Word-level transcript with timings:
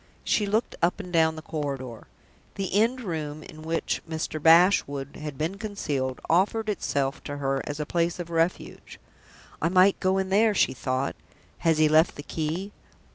She 0.23 0.47
looked 0.47 0.75
up 0.81 0.99
and 0.99 1.13
down 1.13 1.35
the 1.35 1.43
corridor. 1.43 2.07
The 2.55 2.73
end 2.73 3.01
room, 3.01 3.43
in 3.43 3.61
which 3.61 4.01
Mr. 4.09 4.41
Bashwood 4.41 5.15
had 5.17 5.37
been 5.37 5.59
concealed, 5.59 6.19
offered 6.27 6.69
itself 6.69 7.23
to 7.25 7.37
her 7.37 7.61
as 7.67 7.79
a 7.79 7.85
place 7.85 8.17
of 8.17 8.31
refuge. 8.31 8.99
"I 9.61 9.69
might 9.69 9.99
go 9.99 10.17
in 10.17 10.29
there!" 10.29 10.55
she 10.55 10.73
thought. 10.73 11.15
"Has 11.59 11.77
he 11.77 11.87
left 11.87 12.15
the 12.15 12.23
key?" 12.23 12.71